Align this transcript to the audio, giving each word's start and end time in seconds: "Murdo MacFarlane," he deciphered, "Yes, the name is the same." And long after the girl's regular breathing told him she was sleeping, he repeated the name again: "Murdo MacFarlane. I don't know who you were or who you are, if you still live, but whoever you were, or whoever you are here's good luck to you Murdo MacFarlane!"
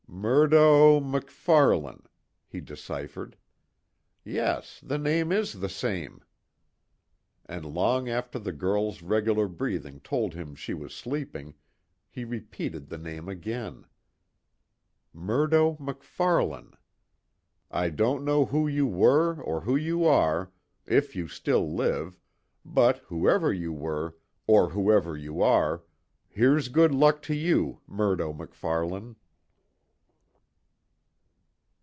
"Murdo 0.13 0.99
MacFarlane," 0.99 2.03
he 2.45 2.59
deciphered, 2.59 3.37
"Yes, 4.25 4.79
the 4.83 4.97
name 4.99 5.31
is 5.31 5.53
the 5.53 5.69
same." 5.69 6.21
And 7.47 7.65
long 7.65 8.07
after 8.09 8.37
the 8.37 8.51
girl's 8.51 9.01
regular 9.01 9.47
breathing 9.47 9.99
told 10.01 10.33
him 10.35 10.53
she 10.53 10.73
was 10.75 10.93
sleeping, 10.93 11.55
he 12.11 12.23
repeated 12.25 12.87
the 12.89 12.97
name 12.99 13.29
again: 13.29 13.85
"Murdo 15.13 15.77
MacFarlane. 15.79 16.73
I 17.71 17.89
don't 17.89 18.23
know 18.25 18.45
who 18.45 18.67
you 18.67 18.85
were 18.85 19.41
or 19.41 19.61
who 19.61 19.77
you 19.77 20.05
are, 20.05 20.51
if 20.85 21.15
you 21.15 21.27
still 21.29 21.73
live, 21.73 22.19
but 22.65 22.97
whoever 23.07 23.51
you 23.51 23.71
were, 23.73 24.17
or 24.45 24.69
whoever 24.69 25.17
you 25.17 25.41
are 25.41 25.83
here's 26.27 26.67
good 26.67 26.91
luck 26.93 27.21
to 27.23 27.33
you 27.33 27.79
Murdo 27.87 28.33
MacFarlane!" 28.33 29.15